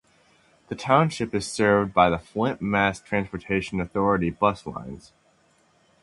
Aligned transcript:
The 0.69 0.75
township 0.75 1.31
is 1.35 1.45
served 1.45 1.93
by 1.93 2.09
the 2.09 2.17
Flint 2.17 2.59
Mass 2.59 2.99
Transportation 2.99 3.79
Authority 3.79 4.31
bus 4.31 4.65
lines. 4.65 5.13